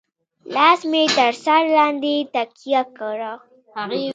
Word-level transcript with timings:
لاس 0.55 0.79
مې 0.91 1.03
تر 1.17 1.33
سر 1.43 1.61
لاندې 1.77 2.15
تکيه 2.33 2.81
کړه. 2.97 3.31